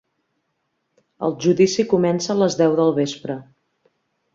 El 1.29 1.37
judici 1.45 1.87
comença 1.95 2.35
a 2.37 2.41
les 2.43 2.61
deu 2.65 2.77
del 2.83 2.95
vespre. 3.01 3.41